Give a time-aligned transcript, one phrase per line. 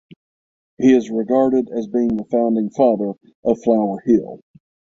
[0.79, 3.13] He is regarded as being the founding father
[3.45, 4.39] of Flower Hill.